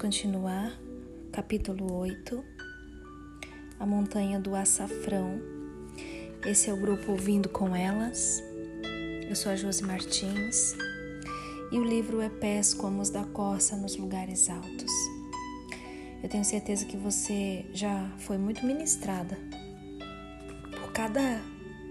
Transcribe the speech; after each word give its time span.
continuar, 0.00 0.80
capítulo 1.30 1.92
8, 1.92 2.42
a 3.78 3.84
montanha 3.84 4.40
do 4.40 4.54
açafrão. 4.54 5.38
Esse 6.46 6.70
é 6.70 6.72
o 6.72 6.80
grupo 6.80 7.12
Ouvindo 7.12 7.50
com 7.50 7.76
Elas. 7.76 8.42
Eu 9.28 9.36
sou 9.36 9.52
a 9.52 9.56
Josi 9.56 9.84
Martins 9.84 10.74
e 11.70 11.78
o 11.78 11.84
livro 11.84 12.22
é 12.22 12.30
Pés 12.30 12.72
como 12.72 13.02
os 13.02 13.10
da 13.10 13.24
Corça 13.24 13.76
nos 13.76 13.94
Lugares 13.94 14.48
Altos. 14.48 14.90
Eu 16.22 16.30
tenho 16.30 16.46
certeza 16.46 16.86
que 16.86 16.96
você 16.96 17.66
já 17.74 18.10
foi 18.20 18.38
muito 18.38 18.64
ministrada 18.64 19.36
por 20.80 20.92
cada, 20.92 21.42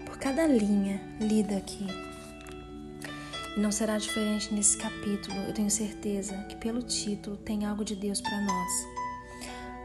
por 0.04 0.18
cada 0.18 0.48
linha 0.48 1.00
lida 1.20 1.56
aqui 1.56 1.86
e 3.56 3.60
não 3.60 3.72
será 3.72 3.98
diferente 3.98 4.52
nesse 4.54 4.76
capítulo. 4.76 5.36
Eu 5.46 5.52
tenho 5.52 5.70
certeza 5.70 6.36
que 6.48 6.56
pelo 6.56 6.82
título 6.82 7.36
tem 7.36 7.64
algo 7.64 7.84
de 7.84 7.94
Deus 7.96 8.20
para 8.20 8.40
nós. 8.40 8.70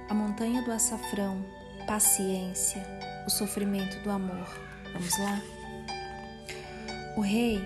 A 0.10 0.14
montanha 0.14 0.62
do 0.62 0.72
açafrão, 0.72 1.44
paciência, 1.88 2.86
o 3.26 3.30
sofrimento 3.30 4.00
do 4.04 4.12
amor. 4.12 4.48
Vamos 4.94 5.18
lá? 5.18 5.42
O 7.18 7.22
rei, 7.22 7.62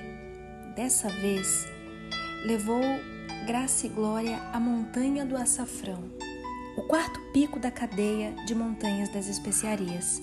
dessa 0.76 1.10
vez, 1.10 1.68
levou 2.46 2.82
graça 3.46 3.88
e 3.88 3.90
glória 3.90 4.38
à 4.54 4.60
montanha 4.60 5.26
do 5.26 5.36
açafrão, 5.36 6.04
o 6.78 6.84
quarto 6.84 7.20
pico 7.34 7.60
da 7.60 7.72
cadeia 7.72 8.32
de 8.46 8.54
montanhas 8.54 9.10
das 9.10 9.28
especiarias. 9.28 10.22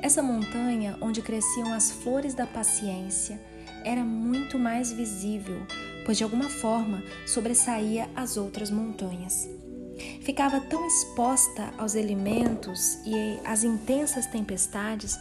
Essa 0.00 0.22
montanha 0.22 0.96
onde 1.00 1.20
cresciam 1.20 1.72
as 1.72 1.90
flores 1.90 2.32
da 2.32 2.46
paciência 2.46 3.40
era 3.84 4.02
muito 4.02 4.58
mais 4.58 4.92
visível, 4.92 5.66
pois 6.04 6.18
de 6.18 6.24
alguma 6.24 6.48
forma 6.48 7.02
sobressaía 7.26 8.08
as 8.14 8.36
outras 8.36 8.70
montanhas. 8.70 9.48
Ficava 10.22 10.60
tão 10.60 10.86
exposta 10.86 11.72
aos 11.76 11.94
elementos 11.94 12.98
e 13.04 13.38
às 13.44 13.64
intensas 13.64 14.26
tempestades 14.26 15.18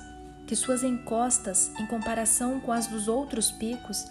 que 0.47 0.55
suas 0.55 0.83
encostas, 0.83 1.71
em 1.79 1.85
comparação 1.85 2.59
com 2.59 2.71
as 2.71 2.87
dos 2.87 3.07
outros 3.07 3.51
picos, 3.51 4.07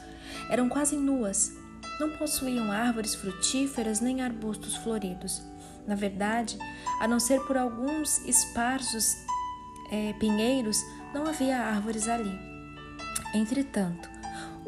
eram 0.48 0.68
quase 0.68 0.96
nuas. 0.96 1.52
Não 1.98 2.10
possuíam 2.10 2.70
árvores 2.70 3.14
frutíferas 3.14 4.00
nem 4.00 4.20
arbustos 4.20 4.76
floridos. 4.76 5.42
Na 5.86 5.94
verdade, 5.94 6.56
a 7.00 7.08
não 7.08 7.18
ser 7.18 7.40
por 7.40 7.56
alguns 7.56 8.18
esparsos 8.26 9.16
é, 9.90 10.12
pinheiros, 10.14 10.78
não 11.12 11.26
havia 11.26 11.58
árvores 11.58 12.08
ali. 12.08 12.38
Entretanto, 13.34 14.08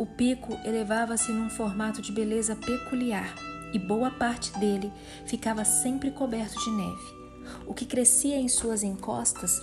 o 0.01 0.07
pico 0.07 0.59
elevava-se 0.65 1.31
num 1.31 1.51
formato 1.51 2.01
de 2.01 2.11
beleza 2.11 2.57
peculiar 2.57 3.35
e 3.71 3.79
boa 3.79 4.11
parte 4.11 4.51
dele 4.59 4.91
ficava 5.27 5.63
sempre 5.63 6.11
coberto 6.11 6.59
de 6.59 6.71
neve. 6.71 7.21
O 7.67 7.75
que 7.75 7.85
crescia 7.85 8.37
em 8.37 8.49
suas 8.49 8.83
encostas 8.83 9.61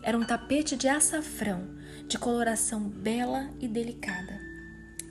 era 0.00 0.16
um 0.16 0.24
tapete 0.24 0.76
de 0.76 0.88
açafrão, 0.88 1.66
de 2.06 2.16
coloração 2.18 2.82
bela 2.82 3.50
e 3.58 3.66
delicada. 3.66 4.38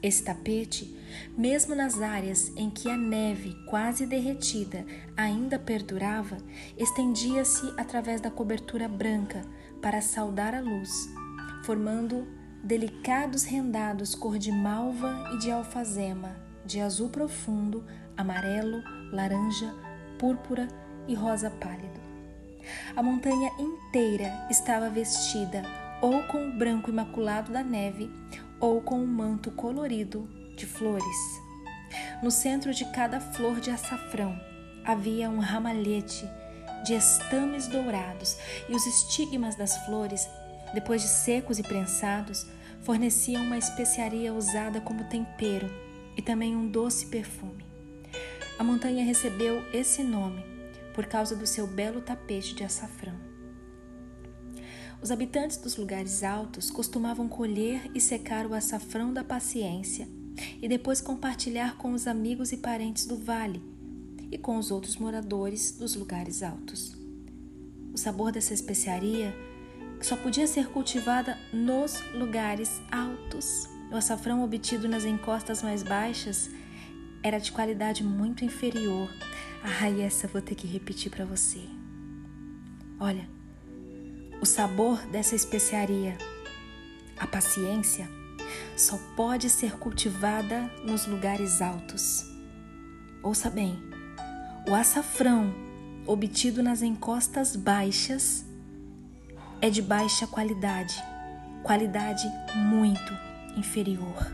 Esse 0.01 0.23
tapete, 0.23 0.97
mesmo 1.37 1.75
nas 1.75 2.01
áreas 2.01 2.49
em 2.55 2.69
que 2.69 2.89
a 2.89 2.95
neve 2.95 3.57
quase 3.65 4.05
derretida 4.05 4.85
ainda 5.17 5.59
perdurava, 5.59 6.37
estendia-se 6.77 7.73
através 7.75 8.21
da 8.21 8.31
cobertura 8.31 8.87
branca 8.87 9.41
para 9.81 9.99
saudar 9.99 10.55
a 10.55 10.61
luz, 10.61 10.89
formando 11.65 12.38
delicados 12.63 13.43
rendados 13.43 14.13
cor 14.15 14.37
de 14.37 14.51
malva 14.51 15.31
e 15.33 15.39
de 15.39 15.51
alfazema, 15.51 16.35
de 16.65 16.79
azul 16.79 17.09
profundo, 17.09 17.85
amarelo, 18.17 18.83
laranja, 19.11 19.73
púrpura 20.17 20.67
e 21.07 21.15
rosa 21.15 21.49
pálido. 21.49 21.99
A 22.95 23.01
montanha 23.01 23.51
inteira 23.57 24.47
estava 24.49 24.89
vestida 24.89 25.63
ou 26.01 26.23
com 26.23 26.49
o 26.49 26.57
branco 26.57 26.89
imaculado 26.89 27.51
da 27.51 27.63
neve 27.63 28.11
ou 28.59 28.81
com 28.81 28.99
um 28.99 29.07
manto 29.07 29.51
colorido 29.51 30.29
de 30.55 30.65
flores. 30.65 31.41
No 32.21 32.29
centro 32.29 32.73
de 32.73 32.85
cada 32.91 33.19
flor 33.19 33.59
de 33.59 33.71
açafrão 33.71 34.39
havia 34.85 35.29
um 35.29 35.39
ramalhete 35.39 36.29
de 36.83 36.93
estames 36.93 37.67
dourados 37.67 38.37
e 38.67 38.75
os 38.75 38.85
estigmas 38.85 39.55
das 39.55 39.77
flores 39.85 40.27
depois 40.73 41.01
de 41.01 41.07
secos 41.07 41.59
e 41.59 41.63
prensados, 41.63 42.45
forneciam 42.81 43.43
uma 43.43 43.57
especiaria 43.57 44.33
usada 44.33 44.79
como 44.81 45.03
tempero 45.05 45.69
e 46.15 46.21
também 46.21 46.55
um 46.55 46.67
doce 46.67 47.07
perfume. 47.07 47.65
A 48.57 48.63
montanha 48.63 49.05
recebeu 49.05 49.63
esse 49.73 50.03
nome 50.03 50.43
por 50.93 51.05
causa 51.05 51.35
do 51.35 51.47
seu 51.47 51.65
belo 51.65 52.01
tapete 52.01 52.53
de 52.53 52.63
açafrão. 52.63 53.15
Os 55.01 55.11
habitantes 55.11 55.55
dos 55.55 55.77
lugares 55.77 56.23
altos 56.23 56.69
costumavam 56.69 57.29
colher 57.29 57.89
e 57.95 58.01
secar 58.01 58.45
o 58.45 58.53
açafrão 58.53 59.13
da 59.13 59.23
paciência 59.23 60.07
e 60.61 60.67
depois 60.67 60.99
compartilhar 60.99 61.77
com 61.77 61.93
os 61.93 62.05
amigos 62.05 62.51
e 62.51 62.57
parentes 62.57 63.05
do 63.05 63.17
vale 63.17 63.61
e 64.29 64.37
com 64.37 64.57
os 64.57 64.71
outros 64.71 64.97
moradores 64.97 65.71
dos 65.71 65.95
lugares 65.95 66.43
altos. 66.43 66.97
O 67.93 67.97
sabor 67.97 68.31
dessa 68.31 68.53
especiaria 68.53 69.33
só 70.01 70.15
podia 70.15 70.47
ser 70.47 70.67
cultivada 70.67 71.37
nos 71.51 72.01
lugares 72.13 72.81
altos. 72.91 73.67
O 73.91 73.95
açafrão 73.95 74.43
obtido 74.43 74.87
nas 74.87 75.03
encostas 75.03 75.61
mais 75.61 75.83
baixas 75.83 76.49
era 77.21 77.39
de 77.39 77.51
qualidade 77.51 78.03
muito 78.03 78.45
inferior. 78.45 79.09
Ah, 79.63 79.89
e 79.89 80.01
essa 80.01 80.27
vou 80.27 80.41
ter 80.41 80.55
que 80.55 80.67
repetir 80.67 81.11
para 81.11 81.25
você. 81.25 81.61
Olha, 82.99 83.27
o 84.41 84.45
sabor 84.45 85.05
dessa 85.07 85.35
especiaria, 85.35 86.17
a 87.17 87.27
paciência, 87.27 88.09
só 88.77 88.97
pode 89.15 89.49
ser 89.49 89.77
cultivada 89.77 90.61
nos 90.85 91.05
lugares 91.05 91.61
altos. 91.61 92.23
Ouça 93.21 93.49
bem, 93.49 93.77
o 94.67 94.73
açafrão 94.73 95.53
obtido 96.05 96.63
nas 96.63 96.81
encostas 96.81 97.55
baixas 97.55 98.45
é 99.61 99.69
de 99.69 99.81
baixa 99.81 100.25
qualidade, 100.25 100.95
qualidade 101.63 102.25
muito 102.55 103.13
inferior. 103.57 104.31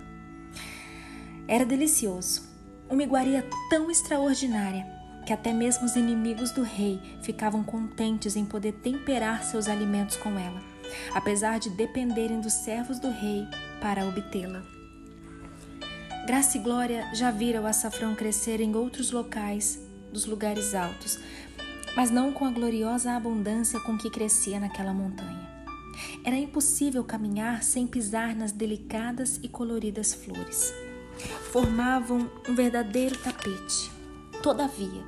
Era 1.47 1.66
delicioso, 1.66 2.44
uma 2.90 3.03
iguaria 3.03 3.44
tão 3.69 3.90
extraordinária 3.90 4.85
que 5.25 5.34
até 5.34 5.52
mesmo 5.52 5.85
os 5.85 5.96
inimigos 5.96 6.52
do 6.52 6.62
rei 6.62 7.02
ficavam 7.24 7.64
contentes 7.64 8.35
em 8.35 8.46
poder 8.46 8.74
temperar 8.74 9.44
seus 9.44 9.68
alimentos 9.68 10.18
com 10.18 10.38
ela, 10.38 10.62
apesar 11.16 11.59
de 11.59 11.72
dependerem 11.72 12.40
dos 12.40 12.53
servos 12.53 13.00
do 13.00 13.09
rei 13.09 13.47
para 13.81 14.06
obtê-la. 14.06 14.64
Graça 16.28 16.58
e 16.58 16.62
Glória 16.62 17.09
já 17.14 17.31
viram 17.31 17.64
o 17.64 17.68
açafrão 17.68 18.16
crescer 18.16 18.62
em 18.62 18.75
outros 18.75 19.12
locais 19.12 19.80
dos 20.12 20.25
lugares 20.25 20.74
altos, 20.74 21.19
mas 21.95 22.11
não 22.11 22.31
com 22.31 22.45
a 22.45 22.51
gloriosa 22.51 23.13
abundância 23.13 23.79
com 23.79 23.97
que 23.97 24.09
crescia 24.09 24.59
naquela 24.59 24.94
montanha. 24.94 25.50
Era 26.23 26.35
impossível 26.35 27.03
caminhar 27.03 27.63
sem 27.63 27.88
pisar 27.88 28.35
nas 28.35 28.51
delicadas 28.51 29.39
e 29.41 29.47
coloridas 29.47 30.13
flores. 30.13 30.73
Formavam 31.51 32.29
um 32.47 32.53
verdadeiro 32.53 33.17
tapete. 33.17 33.91
Todavia, 34.44 35.03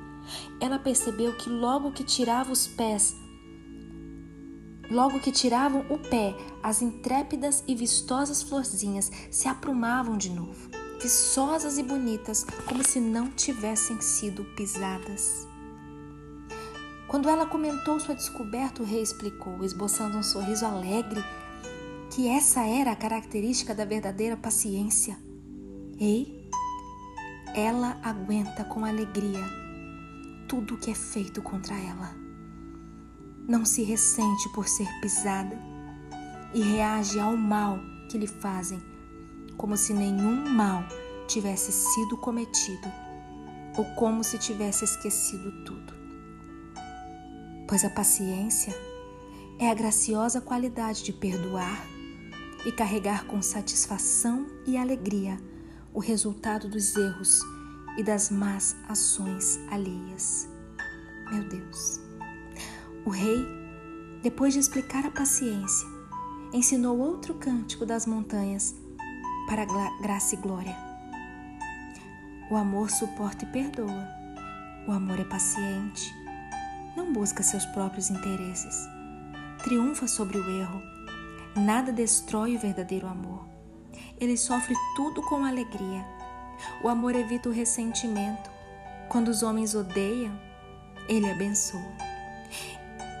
ela 0.60 0.78
percebeu 0.78 1.36
que 1.36 1.50
logo 1.50 1.92
que 1.92 2.02
tirava 2.02 2.50
os 2.50 2.66
pés, 2.66 3.14
logo 4.90 5.20
que 5.20 5.30
tiravam 5.30 5.84
o 5.90 5.98
pé, 5.98 6.34
as 6.62 6.80
intrépidas 6.82 7.62
e 7.66 7.74
vistosas 7.74 8.42
florzinhas 8.42 9.10
se 9.30 9.48
aprumavam 9.48 10.16
de 10.16 10.30
novo, 10.30 10.70
viçosas 11.00 11.78
e 11.78 11.82
bonitas, 11.82 12.44
como 12.66 12.86
se 12.86 13.00
não 13.00 13.30
tivessem 13.30 14.00
sido 14.00 14.44
pisadas. 14.56 15.46
Quando 17.08 17.30
ela 17.30 17.46
comentou 17.46 17.98
sua 17.98 18.14
descoberta, 18.14 18.82
o 18.82 18.84
rei 18.84 19.00
explicou, 19.00 19.64
esboçando 19.64 20.18
um 20.18 20.22
sorriso 20.22 20.66
alegre, 20.66 21.24
que 22.10 22.28
essa 22.28 22.60
era 22.66 22.92
a 22.92 22.96
característica 22.96 23.74
da 23.74 23.86
verdadeira 23.86 24.36
paciência. 24.36 25.18
Ei, 25.98 26.50
ela 27.54 27.98
aguenta 28.02 28.62
com 28.62 28.84
alegria 28.84 29.42
tudo 30.46 30.74
o 30.74 30.76
que 30.76 30.90
é 30.90 30.94
feito 30.94 31.40
contra 31.40 31.74
ela. 31.74 32.14
Não 33.48 33.64
se 33.64 33.82
ressente 33.82 34.46
por 34.50 34.68
ser 34.68 34.88
pisada 35.00 35.58
e 36.52 36.60
reage 36.60 37.18
ao 37.18 37.34
mal 37.34 37.78
que 38.10 38.18
lhe 38.18 38.26
fazem, 38.26 38.82
como 39.56 39.78
se 39.78 39.94
nenhum 39.94 40.46
mal 40.50 40.84
tivesse 41.26 41.72
sido 41.72 42.18
cometido 42.18 42.92
ou 43.78 43.84
como 43.94 44.22
se 44.22 44.36
tivesse 44.36 44.84
esquecido 44.84 45.64
tudo 45.64 45.97
pois 47.68 47.84
a 47.84 47.90
paciência 47.90 48.74
é 49.58 49.70
a 49.70 49.74
graciosa 49.74 50.40
qualidade 50.40 51.04
de 51.04 51.12
perdoar 51.12 51.86
e 52.64 52.72
carregar 52.72 53.26
com 53.26 53.42
satisfação 53.42 54.46
e 54.66 54.76
alegria 54.76 55.38
o 55.92 56.00
resultado 56.00 56.68
dos 56.68 56.96
erros 56.96 57.40
e 57.98 58.02
das 58.02 58.30
más 58.30 58.74
ações 58.88 59.60
alheias. 59.70 60.48
Meu 61.30 61.46
Deus. 61.48 62.00
O 63.04 63.10
rei, 63.10 63.46
depois 64.22 64.54
de 64.54 64.60
explicar 64.60 65.04
a 65.04 65.10
paciência, 65.10 65.86
ensinou 66.52 66.98
outro 66.98 67.34
cântico 67.34 67.84
das 67.84 68.06
montanhas 68.06 68.74
para 69.46 69.66
graça 70.00 70.34
e 70.34 70.38
glória. 70.38 70.76
O 72.50 72.56
amor 72.56 72.90
suporta 72.90 73.44
e 73.44 73.48
perdoa. 73.48 74.08
O 74.86 74.92
amor 74.92 75.20
é 75.20 75.24
paciente. 75.24 76.14
Não 76.98 77.12
busca 77.12 77.44
seus 77.44 77.64
próprios 77.64 78.10
interesses. 78.10 78.88
Triunfa 79.62 80.08
sobre 80.08 80.36
o 80.36 80.50
erro. 80.50 80.82
Nada 81.54 81.92
destrói 81.92 82.56
o 82.56 82.58
verdadeiro 82.58 83.06
amor. 83.06 83.46
Ele 84.18 84.36
sofre 84.36 84.74
tudo 84.96 85.22
com 85.22 85.44
alegria. 85.44 86.04
O 86.82 86.88
amor 86.88 87.14
evita 87.14 87.48
o 87.48 87.52
ressentimento. 87.52 88.50
Quando 89.08 89.28
os 89.28 89.44
homens 89.44 89.76
odeiam, 89.76 90.36
ele 91.08 91.30
abençoa. 91.30 91.94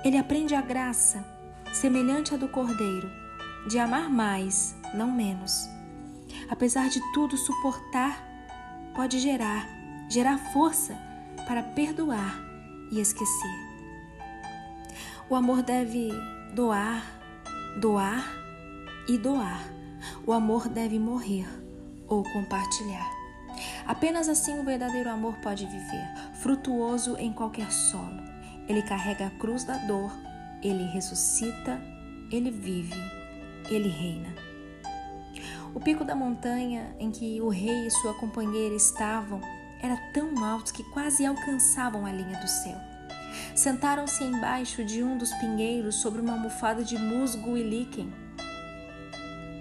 Ele 0.04 0.18
aprende 0.18 0.56
a 0.56 0.60
graça, 0.60 1.24
semelhante 1.72 2.34
à 2.34 2.36
do 2.36 2.48
cordeiro, 2.48 3.08
de 3.68 3.78
amar 3.78 4.10
mais, 4.10 4.74
não 4.92 5.12
menos. 5.12 5.70
Apesar 6.50 6.88
de 6.88 7.00
tudo, 7.12 7.36
suportar 7.36 8.26
pode 8.96 9.20
gerar, 9.20 9.68
gerar 10.10 10.36
força 10.52 10.98
para 11.46 11.62
perdoar 11.62 12.40
e 12.90 12.98
esquecer. 12.98 13.67
O 15.30 15.34
amor 15.34 15.62
deve 15.62 16.08
doar, 16.54 17.04
doar 17.78 18.24
e 19.06 19.18
doar. 19.18 19.60
O 20.26 20.32
amor 20.32 20.68
deve 20.70 20.98
morrer 20.98 21.46
ou 22.08 22.22
compartilhar. 22.32 23.06
Apenas 23.86 24.26
assim 24.26 24.58
o 24.58 24.64
verdadeiro 24.64 25.10
amor 25.10 25.36
pode 25.42 25.66
viver, 25.66 26.08
frutuoso 26.40 27.14
em 27.18 27.30
qualquer 27.30 27.70
solo. 27.70 28.22
Ele 28.66 28.80
carrega 28.80 29.26
a 29.26 29.30
cruz 29.30 29.64
da 29.64 29.76
dor, 29.76 30.10
ele 30.62 30.84
ressuscita, 30.84 31.78
ele 32.30 32.50
vive, 32.50 32.96
ele 33.68 33.90
reina. 33.90 34.34
O 35.74 35.80
pico 35.80 36.04
da 36.04 36.14
montanha 36.14 36.96
em 36.98 37.10
que 37.10 37.38
o 37.42 37.50
rei 37.50 37.86
e 37.86 37.90
sua 37.90 38.14
companheira 38.14 38.74
estavam 38.74 39.42
era 39.82 39.96
tão 40.14 40.42
alto 40.42 40.72
que 40.72 40.82
quase 40.84 41.26
alcançavam 41.26 42.06
a 42.06 42.12
linha 42.12 42.40
do 42.40 42.48
céu. 42.48 42.87
Sentaram-se 43.54 44.24
embaixo 44.24 44.84
de 44.84 45.02
um 45.02 45.18
dos 45.18 45.32
pinheiros 45.34 45.96
sobre 45.96 46.20
uma 46.20 46.32
almofada 46.32 46.84
de 46.84 46.96
musgo 46.96 47.56
e 47.56 47.62
líquen. 47.62 48.12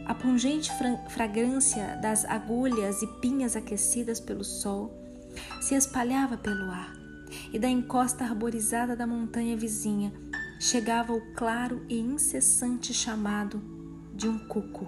A 0.05 0.13
pungente 0.13 0.71
fragrância 1.09 1.97
das 2.01 2.23
agulhas 2.23 3.01
e 3.01 3.07
pinhas 3.19 3.55
aquecidas 3.55 4.19
pelo 4.19 4.43
sol 4.43 4.93
se 5.61 5.75
espalhava 5.75 6.37
pelo 6.37 6.71
ar, 6.71 6.93
e 7.51 7.59
da 7.59 7.67
encosta 7.67 8.23
arborizada 8.23 8.95
da 8.95 9.05
montanha 9.05 9.57
vizinha 9.57 10.13
chegava 10.59 11.13
o 11.13 11.21
claro 11.33 11.85
e 11.89 11.99
incessante 11.99 12.93
chamado 12.93 13.61
de 14.15 14.27
um 14.27 14.39
cuco. 14.47 14.87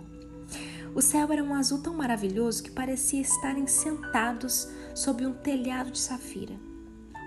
O 0.95 1.01
céu 1.01 1.31
era 1.31 1.43
um 1.43 1.53
azul 1.53 1.81
tão 1.81 1.93
maravilhoso 1.93 2.63
que 2.63 2.71
parecia 2.71 3.21
estarem 3.21 3.67
sentados 3.67 4.67
sob 4.95 5.25
um 5.25 5.33
telhado 5.33 5.91
de 5.91 5.99
safira. 5.99 6.68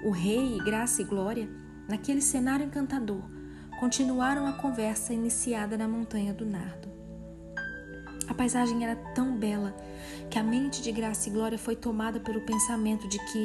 O 0.02 0.10
rei, 0.10 0.58
graça 0.64 1.00
e 1.00 1.04
glória, 1.04 1.48
naquele 1.88 2.20
cenário 2.20 2.66
encantador, 2.66 3.22
continuaram 3.78 4.48
a 4.48 4.52
conversa 4.52 5.12
iniciada 5.12 5.78
na 5.78 5.86
montanha 5.86 6.34
do 6.34 6.44
Nardo. 6.44 6.88
A 8.26 8.34
paisagem 8.34 8.82
era 8.82 8.96
tão 9.14 9.36
bela 9.36 9.72
que 10.28 10.40
a 10.40 10.42
mente 10.42 10.82
de 10.82 10.90
graça 10.90 11.28
e 11.28 11.32
glória 11.32 11.56
foi 11.56 11.76
tomada 11.76 12.18
pelo 12.18 12.40
pensamento 12.40 13.08
de 13.08 13.18
que, 13.30 13.44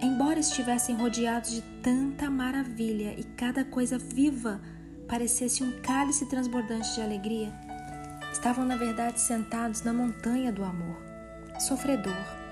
embora 0.00 0.40
estivessem 0.40 0.96
rodeados 0.96 1.50
de 1.50 1.60
tanta 1.82 2.30
maravilha 2.30 3.14
e 3.18 3.24
cada 3.36 3.62
coisa 3.62 3.98
viva 3.98 4.62
parecesse 5.06 5.62
um 5.62 5.82
cálice 5.82 6.24
transbordante 6.26 6.94
de 6.94 7.02
alegria, 7.02 7.52
estavam 8.32 8.64
na 8.64 8.76
verdade 8.76 9.20
sentados 9.20 9.82
na 9.82 9.92
montanha 9.92 10.50
do 10.50 10.64
amor, 10.64 10.96
sofredor. 11.58 12.47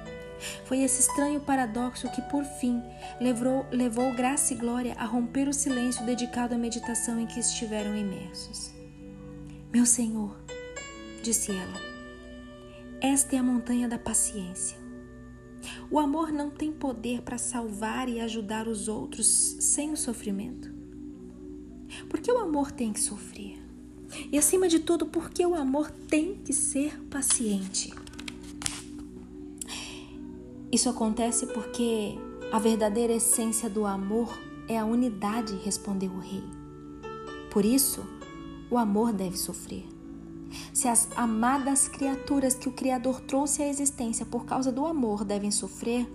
Foi 0.64 0.80
esse 0.82 1.00
estranho 1.00 1.40
paradoxo 1.40 2.10
que, 2.10 2.22
por 2.22 2.44
fim, 2.44 2.82
levou, 3.20 3.66
levou 3.70 4.12
graça 4.14 4.52
e 4.52 4.56
glória 4.56 4.94
a 4.98 5.04
romper 5.04 5.48
o 5.48 5.52
silêncio 5.52 6.04
dedicado 6.04 6.54
à 6.54 6.58
meditação 6.58 7.18
em 7.18 7.26
que 7.26 7.40
estiveram 7.40 7.96
imersos. 7.96 8.72
Meu 9.72 9.86
Senhor, 9.86 10.36
disse 11.22 11.52
ela, 11.52 11.80
esta 13.00 13.36
é 13.36 13.38
a 13.38 13.42
montanha 13.42 13.88
da 13.88 13.98
paciência. 13.98 14.78
O 15.90 15.98
amor 15.98 16.32
não 16.32 16.50
tem 16.50 16.72
poder 16.72 17.22
para 17.22 17.38
salvar 17.38 18.08
e 18.08 18.20
ajudar 18.20 18.68
os 18.68 18.88
outros 18.88 19.26
sem 19.26 19.92
o 19.92 19.96
sofrimento. 19.96 20.74
Por 22.08 22.20
que 22.20 22.30
o 22.30 22.38
amor 22.38 22.70
tem 22.70 22.92
que 22.92 23.00
sofrer? 23.00 23.62
E 24.30 24.38
acima 24.38 24.68
de 24.68 24.78
tudo, 24.78 25.06
por 25.06 25.30
que 25.30 25.44
o 25.44 25.54
amor 25.54 25.90
tem 25.90 26.36
que 26.36 26.52
ser 26.52 26.98
paciente? 27.08 27.92
Isso 30.76 30.90
acontece 30.90 31.46
porque 31.46 32.18
a 32.52 32.58
verdadeira 32.58 33.14
essência 33.14 33.66
do 33.66 33.86
amor 33.86 34.38
é 34.68 34.78
a 34.78 34.84
unidade, 34.84 35.56
respondeu 35.64 36.10
o 36.10 36.18
rei. 36.18 36.44
Por 37.50 37.64
isso, 37.64 38.04
o 38.70 38.76
amor 38.76 39.10
deve 39.10 39.38
sofrer. 39.38 39.88
Se 40.74 40.86
as 40.86 41.08
amadas 41.16 41.88
criaturas 41.88 42.54
que 42.54 42.68
o 42.68 42.72
Criador 42.72 43.22
trouxe 43.22 43.62
à 43.62 43.68
existência 43.68 44.26
por 44.26 44.44
causa 44.44 44.70
do 44.70 44.84
amor 44.84 45.24
devem 45.24 45.50
sofrer, 45.50 46.06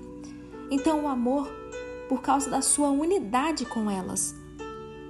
então 0.70 1.06
o 1.06 1.08
amor, 1.08 1.52
por 2.08 2.22
causa 2.22 2.48
da 2.48 2.62
sua 2.62 2.92
unidade 2.92 3.66
com 3.66 3.90
elas, 3.90 4.36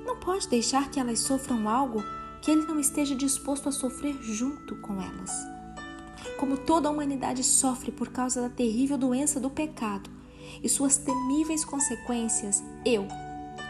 não 0.06 0.16
pode 0.16 0.48
deixar 0.48 0.90
que 0.90 0.98
elas 0.98 1.20
sofram 1.20 1.68
algo 1.68 2.02
que 2.42 2.52
ele 2.52 2.66
não 2.66 2.80
esteja 2.80 3.14
disposto 3.14 3.68
a 3.68 3.74
sofrer 3.74 4.18
junto 4.22 4.78
com 4.78 5.02
elas. 5.02 5.61
Como 6.42 6.58
toda 6.58 6.88
a 6.88 6.92
humanidade 6.92 7.44
sofre 7.44 7.92
por 7.92 8.10
causa 8.10 8.42
da 8.42 8.50
terrível 8.50 8.98
doença 8.98 9.40
do 9.40 9.48
pecado 9.48 10.10
e 10.64 10.68
suas 10.68 10.98
temíveis 10.98 11.64
consequências, 11.64 12.64
eu, 12.84 13.08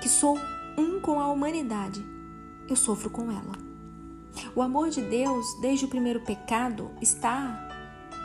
que 0.01 0.07
sou 0.07 0.39
um 0.77 1.01
com 1.01 1.19
a 1.19 1.27
humanidade, 1.27 2.01
eu 2.69 2.77
sofro 2.77 3.09
com 3.09 3.29
ela. 3.29 3.57
O 4.55 4.61
amor 4.61 4.89
de 4.89 5.01
Deus, 5.01 5.45
desde 5.59 5.83
o 5.83 5.89
primeiro 5.89 6.21
pecado, 6.21 6.89
está, 7.01 7.59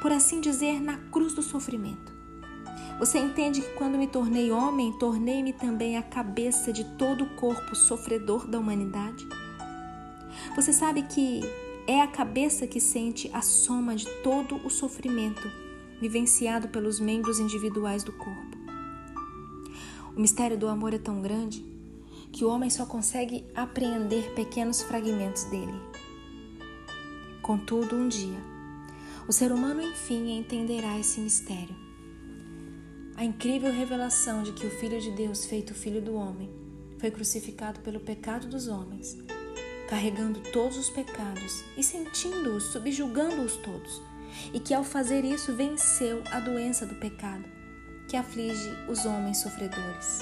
por 0.01 0.13
assim 0.13 0.41
dizer, 0.41 0.81
na 0.81 0.97
cruz 0.97 1.35
do 1.35 1.43
sofrimento. 1.43 2.15
Você 3.01 3.19
entende 3.19 3.61
que 3.61 3.75
quando 3.75 3.99
me 3.99 4.07
tornei 4.07 4.53
homem, 4.53 4.97
tornei-me 4.97 5.55
também 5.55 5.97
a 5.97 6.05
cabeça 6.05 6.73
de 6.73 6.85
todo 6.97 7.25
o 7.25 7.35
corpo 7.35 7.75
sofredor 7.75 8.47
da 8.47 8.61
humanidade? 8.61 9.27
Você 10.55 10.73
sabe 10.73 11.03
que 11.03 11.41
é 11.87 12.01
a 12.01 12.07
cabeça 12.07 12.67
que 12.67 12.81
sente 12.81 13.31
a 13.33 13.41
soma 13.41 13.95
de 13.95 14.07
todo 14.23 14.57
o 14.67 14.71
sofrimento 14.71 15.49
vivenciado 16.01 16.69
pelos 16.69 16.99
membros 16.99 17.39
individuais 17.39 18.03
do 18.03 18.13
corpo. 18.13 18.57
O 20.17 20.21
mistério 20.21 20.59
do 20.59 20.69
amor 20.69 20.93
é 20.93 20.99
tão 20.99 21.23
grande 21.23 21.65
que 22.33 22.45
o 22.45 22.49
homem 22.49 22.69
só 22.69 22.85
consegue 22.85 23.45
apreender 23.55 24.35
pequenos 24.35 24.83
fragmentos 24.83 25.45
dele. 25.45 25.81
Contudo, 27.41 27.95
um 27.95 28.09
dia, 28.09 28.39
o 29.29 29.33
ser 29.33 29.53
humano 29.53 29.81
enfim 29.81 30.37
entenderá 30.37 30.99
esse 30.99 31.21
mistério. 31.21 31.77
A 33.17 33.25
incrível 33.25 33.73
revelação 33.73 34.43
de 34.43 34.53
que 34.53 34.67
o 34.67 34.71
Filho 34.71 35.01
de 35.01 35.11
Deus, 35.13 35.47
feito 35.47 35.73
Filho 35.73 36.03
do 36.03 36.15
homem, 36.15 36.51
foi 36.99 37.11
crucificado 37.11 37.81
pelo 37.81 38.01
pecado 38.01 38.49
dos 38.49 38.67
homens 38.69 39.17
carregando 39.89 40.41
todos 40.53 40.77
os 40.77 40.91
pecados 40.91 41.65
e 41.77 41.83
sentindo-os, 41.83 42.65
subjugando-os 42.65 43.57
todos, 43.57 44.03
e 44.53 44.61
que 44.61 44.75
ao 44.75 44.85
fazer 44.85 45.25
isso 45.25 45.55
venceu 45.55 46.23
a 46.31 46.41
doença 46.41 46.85
do 46.85 46.95
pecado 46.97 47.57
que 48.09 48.17
aflige 48.17 48.71
os 48.89 49.05
homens 49.05 49.39
sofredores. 49.39 50.21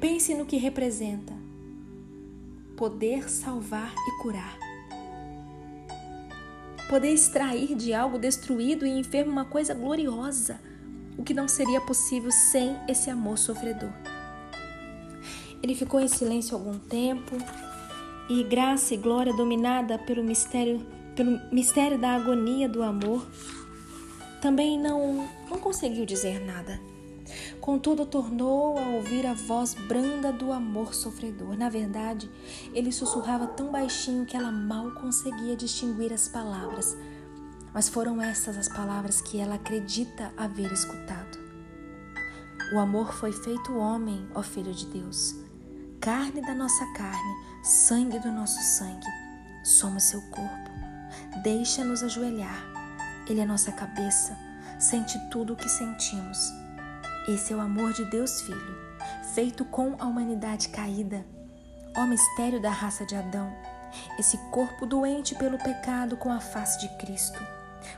Pense 0.00 0.34
no 0.34 0.46
que 0.46 0.56
representa 0.56 1.32
poder 2.76 3.28
salvar 3.28 3.92
e 3.94 4.22
curar. 4.22 4.58
Poder 6.88 7.12
extrair 7.12 7.74
de 7.74 7.94
algo 7.94 8.18
destruído 8.18 8.86
e 8.86 8.90
enfermo 8.90 9.32
uma 9.32 9.44
coisa 9.44 9.74
gloriosa, 9.74 10.60
o 11.16 11.22
que 11.22 11.34
não 11.34 11.48
seria 11.48 11.80
possível 11.80 12.30
sem 12.30 12.76
esse 12.88 13.10
amor 13.10 13.38
sofredor. 13.38 13.92
Ele 15.62 15.74
ficou 15.74 15.98
em 15.98 16.08
silêncio 16.08 16.54
algum 16.54 16.78
tempo, 16.78 17.36
e 18.28 18.42
graça 18.42 18.94
e 18.94 18.96
glória 18.96 19.32
dominada 19.34 19.98
pelo 19.98 20.22
mistério, 20.22 20.84
pelo 21.14 21.38
mistério 21.52 21.98
da 21.98 22.14
agonia 22.14 22.68
do 22.68 22.82
amor, 22.82 23.26
também 24.40 24.78
não, 24.78 25.28
não 25.48 25.58
conseguiu 25.58 26.04
dizer 26.06 26.40
nada. 26.44 26.80
Contudo, 27.60 28.04
tornou 28.04 28.78
a 28.78 28.88
ouvir 28.88 29.26
a 29.26 29.32
voz 29.32 29.72
branda 29.72 30.30
do 30.30 30.52
amor 30.52 30.94
sofredor. 30.94 31.56
Na 31.56 31.70
verdade, 31.70 32.30
ele 32.74 32.92
sussurrava 32.92 33.46
tão 33.46 33.72
baixinho 33.72 34.26
que 34.26 34.36
ela 34.36 34.52
mal 34.52 34.90
conseguia 34.90 35.56
distinguir 35.56 36.12
as 36.12 36.28
palavras. 36.28 36.96
Mas 37.72 37.88
foram 37.88 38.20
essas 38.20 38.58
as 38.58 38.68
palavras 38.68 39.20
que 39.20 39.40
ela 39.40 39.54
acredita 39.54 40.32
haver 40.36 40.70
escutado. 40.72 41.38
O 42.74 42.78
amor 42.78 43.14
foi 43.14 43.32
feito 43.32 43.76
homem, 43.76 44.26
ó 44.34 44.42
Filho 44.42 44.72
de 44.72 44.86
Deus. 44.86 45.43
Carne 46.04 46.42
da 46.42 46.54
nossa 46.54 46.84
carne, 46.92 47.34
sangue 47.62 48.18
do 48.18 48.30
nosso 48.30 48.60
sangue. 48.60 49.06
Somos 49.62 50.02
seu 50.02 50.20
corpo. 50.20 50.70
Deixa-nos 51.42 52.02
ajoelhar. 52.02 52.62
Ele 53.26 53.40
é 53.40 53.46
nossa 53.46 53.72
cabeça, 53.72 54.36
sente 54.78 55.18
tudo 55.30 55.54
o 55.54 55.56
que 55.56 55.66
sentimos. 55.66 56.52
Esse 57.26 57.54
é 57.54 57.56
o 57.56 57.60
amor 57.60 57.94
de 57.94 58.04
Deus 58.10 58.42
Filho, 58.42 58.76
feito 59.32 59.64
com 59.64 59.96
a 59.98 60.04
humanidade 60.04 60.68
caída. 60.68 61.24
Ó 61.96 62.04
mistério 62.04 62.60
da 62.60 62.70
raça 62.70 63.06
de 63.06 63.16
Adão, 63.16 63.50
esse 64.18 64.36
corpo 64.50 64.84
doente 64.84 65.34
pelo 65.34 65.56
pecado 65.56 66.18
com 66.18 66.30
a 66.30 66.38
face 66.38 66.80
de 66.80 66.88
Cristo. 66.98 67.42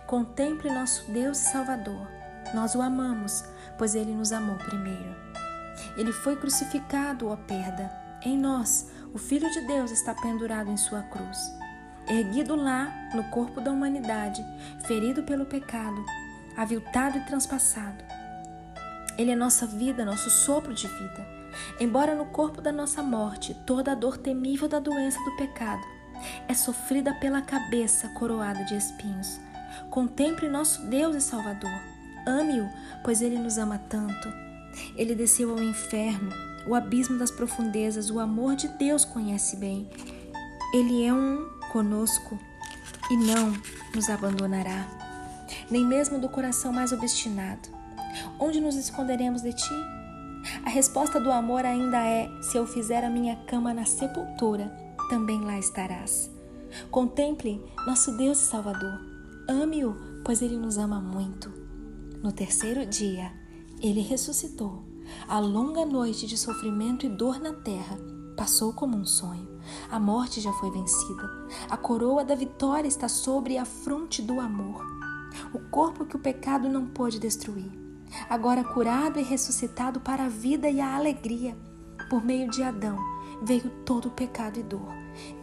Contemple 0.06 0.70
nosso 0.70 1.10
Deus 1.10 1.40
e 1.40 1.50
Salvador. 1.50 2.06
Nós 2.54 2.76
o 2.76 2.82
amamos, 2.82 3.42
pois 3.76 3.96
ele 3.96 4.14
nos 4.14 4.30
amou 4.30 4.54
primeiro. 4.58 5.25
Ele 5.97 6.12
foi 6.12 6.37
crucificado, 6.37 7.28
ó 7.28 7.37
perda. 7.37 7.90
Em 8.23 8.37
nós, 8.37 8.90
o 9.14 9.18
Filho 9.18 9.50
de 9.50 9.61
Deus 9.62 9.90
está 9.90 10.14
pendurado 10.14 10.71
em 10.71 10.76
sua 10.76 11.02
cruz. 11.02 11.38
Erguido 12.09 12.54
lá, 12.54 13.11
no 13.14 13.25
corpo 13.25 13.61
da 13.61 13.71
humanidade, 13.71 14.45
ferido 14.87 15.23
pelo 15.23 15.45
pecado, 15.45 16.04
aviltado 16.56 17.18
e 17.18 17.25
transpassado. 17.25 18.04
Ele 19.18 19.30
é 19.30 19.37
nossa 19.37 19.66
vida, 19.66 20.04
nosso 20.04 20.30
sopro 20.30 20.75
de 20.75 20.87
vida. 20.87 21.26
Embora 21.80 22.14
no 22.14 22.26
corpo 22.26 22.61
da 22.61 22.71
nossa 22.71 23.02
morte 23.02 23.54
toda 23.66 23.92
a 23.92 23.95
dor 23.95 24.18
temível 24.18 24.68
da 24.68 24.78
doença 24.78 25.18
do 25.25 25.37
pecado 25.37 25.83
é 26.49 26.54
sofrida 26.54 27.14
pela 27.14 27.42
cabeça 27.42 28.09
coroada 28.09 28.64
de 28.64 28.76
espinhos. 28.76 29.40
Contemple 29.90 30.49
nosso 30.49 30.87
Deus 30.87 31.16
e 31.16 31.21
Salvador. 31.21 31.80
Ame-o, 32.26 32.68
pois 33.02 33.23
ele 33.23 33.38
nos 33.38 33.59
ama 33.59 33.78
tanto. 33.78 34.45
Ele 34.97 35.14
desceu 35.14 35.50
ao 35.50 35.62
inferno, 35.62 36.30
o 36.66 36.75
abismo 36.75 37.18
das 37.18 37.30
profundezas, 37.30 38.11
o 38.11 38.18
amor 38.18 38.56
de 38.56 38.68
Deus 38.68 39.04
conhece 39.04 39.56
bem. 39.56 39.88
Ele 40.75 41.04
é 41.04 41.12
um 41.12 41.49
conosco 41.73 42.38
e 43.11 43.16
não 43.16 43.52
nos 43.95 44.09
abandonará, 44.09 44.87
nem 45.71 45.85
mesmo 45.85 46.18
do 46.18 46.28
coração 46.28 46.73
mais 46.73 46.92
obstinado. 46.92 47.68
Onde 48.38 48.61
nos 48.61 48.75
esconderemos 48.75 49.42
de 49.42 49.52
ti? 49.52 49.75
A 50.64 50.71
resposta 50.71 51.21
do 51.21 51.30
amor 51.30 51.64
ainda 51.64 51.99
é: 51.99 52.28
se 52.42 52.56
eu 52.56 52.66
fizer 52.66 53.04
a 53.04 53.11
minha 53.11 53.37
cama 53.47 53.73
na 53.73 53.85
sepultura, 53.85 54.73
também 55.09 55.40
lá 55.40 55.59
estarás. 55.59 56.30
Contemple 56.90 57.62
nosso 57.87 58.16
Deus 58.16 58.40
e 58.40 58.45
Salvador. 58.45 59.00
Ame-o, 59.49 59.97
pois 60.25 60.42
ele 60.42 60.56
nos 60.56 60.78
ama 60.78 61.00
muito. 61.00 61.52
No 62.23 62.33
terceiro 62.33 62.85
dia, 62.87 63.33
ele 63.80 64.00
ressuscitou. 64.00 64.85
A 65.28 65.38
longa 65.38 65.85
noite 65.85 66.26
de 66.26 66.37
sofrimento 66.37 67.06
e 67.06 67.09
dor 67.09 67.38
na 67.40 67.52
terra 67.52 67.99
passou 68.37 68.73
como 68.73 68.97
um 68.97 69.06
sonho. 69.06 69.49
A 69.90 69.99
morte 69.99 70.40
já 70.40 70.52
foi 70.52 70.71
vencida. 70.71 71.28
A 71.68 71.76
coroa 71.76 72.25
da 72.25 72.35
vitória 72.35 72.88
está 72.88 73.09
sobre 73.09 73.59
a 73.59 73.64
fronte 73.64 74.23
do 74.23 74.40
amor. 74.40 74.85
O 75.52 75.59
corpo 75.71 76.04
que 76.04 76.16
o 76.16 76.21
pecado 76.21 76.68
não 76.68 76.87
pôde 76.87 77.18
destruir. 77.18 77.71
Agora 78.30 78.62
curado 78.62 79.18
e 79.18 79.23
ressuscitado 79.23 80.00
para 80.00 80.26
a 80.26 80.28
vida 80.28 80.68
e 80.68 80.80
a 80.80 80.95
alegria. 80.97 81.56
Por 82.09 82.25
meio 82.25 82.50
de 82.50 82.62
Adão 82.62 82.99
veio 83.42 83.71
todo 83.85 84.06
o 84.06 84.12
pecado 84.12 84.59
e 84.59 84.62
dor. 84.62 84.92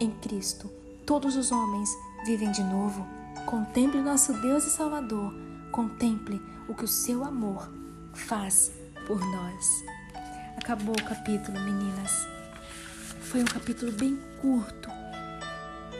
Em 0.00 0.10
Cristo, 0.10 0.70
todos 1.06 1.36
os 1.36 1.52
homens 1.52 1.90
vivem 2.24 2.50
de 2.50 2.62
novo. 2.62 3.06
Contemple 3.46 4.00
nosso 4.00 4.32
Deus 4.40 4.64
e 4.66 4.70
Salvador. 4.70 5.34
Contemple 5.70 6.40
o 6.68 6.74
que 6.74 6.84
o 6.84 6.88
seu 6.88 7.24
amor 7.24 7.83
faz 8.14 8.72
por 9.06 9.20
nós. 9.20 9.84
Acabou 10.56 10.94
o 10.94 11.04
capítulo, 11.04 11.60
meninas. 11.60 12.26
Foi 13.20 13.42
um 13.42 13.46
capítulo 13.46 13.92
bem 13.92 14.18
curto, 14.40 14.88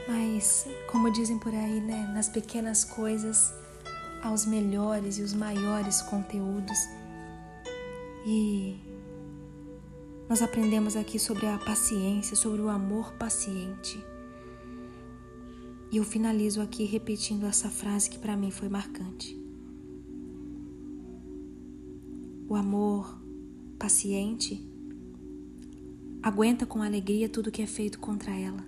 mas, 0.09 0.67
como 0.91 1.11
dizem 1.11 1.39
por 1.39 1.55
aí, 1.55 1.81
né, 1.81 2.11
nas 2.15 2.29
pequenas 2.29 2.85
coisas, 2.85 3.53
aos 4.23 4.47
melhores 4.47 5.19
e 5.19 5.23
os 5.23 5.35
maiores 5.35 6.03
conteúdos. 6.03 6.79
E 8.27 8.79
nós 10.29 10.41
aprendemos 10.41 10.97
aqui 10.97 11.19
sobre 11.19 11.47
a 11.47 11.59
paciência, 11.59 12.37
sobre 12.37 12.61
o 12.63 12.69
amor 12.69 13.13
paciente. 13.15 14.03
E 15.91 15.97
eu 15.99 16.05
finalizo 16.05 16.61
aqui 16.61 16.85
repetindo 16.85 17.47
essa 17.47 17.69
frase 17.69 18.09
que 18.09 18.19
para 18.19 18.37
mim 18.37 18.51
foi 18.51 18.69
marcante. 18.69 19.44
O 22.47 22.55
amor 22.55 23.19
paciente 23.79 24.63
aguenta 26.23 26.67
com 26.67 26.83
alegria 26.83 27.27
tudo 27.27 27.51
que 27.51 27.63
é 27.63 27.67
feito 27.67 27.99
contra 27.99 28.33
ela. 28.33 28.63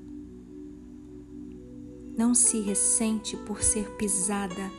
Não 2.16 2.34
se 2.34 2.58
ressente 2.60 3.36
por 3.36 3.62
ser 3.62 3.90
pisada 3.96 4.72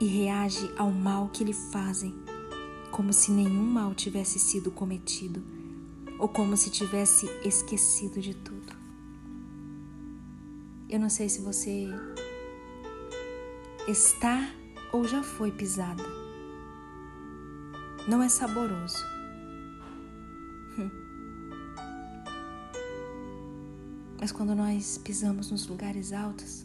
e 0.00 0.06
reage 0.06 0.70
ao 0.78 0.92
mal 0.92 1.28
que 1.30 1.42
lhe 1.42 1.52
fazem, 1.52 2.14
como 2.92 3.12
se 3.12 3.32
nenhum 3.32 3.64
mal 3.64 3.92
tivesse 3.96 4.38
sido 4.38 4.70
cometido 4.70 5.42
ou 6.20 6.28
como 6.28 6.56
se 6.56 6.70
tivesse 6.70 7.26
esquecido 7.44 8.20
de 8.20 8.32
tudo. 8.32 8.72
Eu 10.88 11.00
não 11.00 11.10
sei 11.10 11.28
se 11.28 11.40
você 11.40 11.88
está 13.88 14.54
ou 14.92 15.02
já 15.04 15.20
foi 15.20 15.50
pisada. 15.50 16.21
Não 18.08 18.22
é 18.22 18.28
saboroso. 18.28 19.04
Mas 24.20 24.30
quando 24.30 24.54
nós 24.54 24.98
pisamos 24.98 25.50
nos 25.50 25.66
lugares 25.66 26.12
altos, 26.12 26.64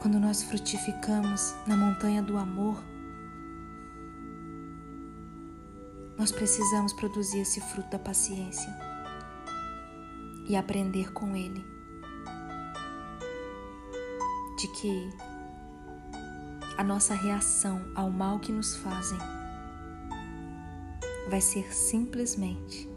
quando 0.00 0.18
nós 0.18 0.42
frutificamos 0.42 1.54
na 1.66 1.76
montanha 1.76 2.22
do 2.22 2.36
amor, 2.36 2.82
nós 6.18 6.32
precisamos 6.32 6.92
produzir 6.92 7.38
esse 7.38 7.60
fruto 7.60 7.88
da 7.90 7.98
paciência 7.98 8.76
e 10.48 10.56
aprender 10.56 11.12
com 11.12 11.36
ele 11.36 11.64
de 14.58 14.66
que 14.68 15.08
a 16.78 16.84
nossa 16.84 17.12
reação 17.12 17.84
ao 17.92 18.08
mal 18.08 18.38
que 18.38 18.52
nos 18.52 18.76
fazem 18.76 19.18
vai 21.28 21.40
ser 21.40 21.74
simplesmente 21.74 22.88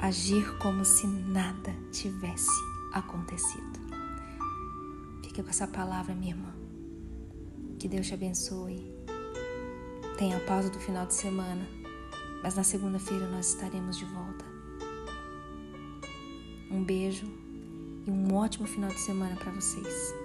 agir 0.00 0.58
como 0.58 0.84
se 0.84 1.06
nada 1.06 1.72
tivesse 1.92 2.50
acontecido. 2.92 3.80
Fica 5.22 5.44
com 5.44 5.50
essa 5.50 5.68
palavra, 5.68 6.16
minha 6.16 6.32
irmã. 6.32 6.52
Que 7.78 7.86
Deus 7.86 8.08
te 8.08 8.14
abençoe. 8.14 8.92
Tenha 10.18 10.40
pausa 10.40 10.68
do 10.68 10.80
final 10.80 11.06
de 11.06 11.14
semana, 11.14 11.64
mas 12.42 12.56
na 12.56 12.64
segunda-feira 12.64 13.28
nós 13.28 13.50
estaremos 13.50 13.96
de 13.96 14.04
volta. 14.04 14.44
Um 16.68 16.82
beijo 16.82 17.26
e 18.04 18.10
um 18.10 18.34
ótimo 18.34 18.66
final 18.66 18.90
de 18.90 18.98
semana 18.98 19.36
para 19.36 19.52
vocês. 19.52 20.21